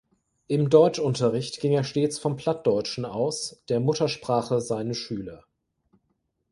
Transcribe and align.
Im 0.47 0.71
Deutschunterricht 0.71 1.59
ging 1.59 1.73
er 1.73 1.83
stets 1.83 2.17
vom 2.17 2.35
Plattdeutschen 2.35 3.05
aus, 3.05 3.61
der 3.69 3.79
Muttersprache 3.79 4.59
seine 4.59 4.95
Schüler. 4.95 5.43